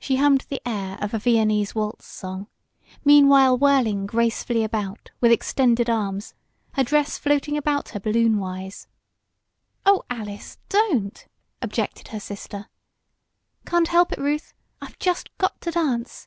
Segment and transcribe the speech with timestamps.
[0.00, 2.48] She hummed the air of a Viennese waltz song,
[3.04, 6.34] meanwhile whirling gracefully about with extended arms,
[6.72, 8.88] her dress floating about her balloonwise.
[9.84, 10.58] "Oh, Alice!
[10.68, 11.28] Don't!"
[11.62, 12.66] objected her sister.
[13.64, 14.52] "Can't help it, Ruth.
[14.82, 16.26] I've just got to dance.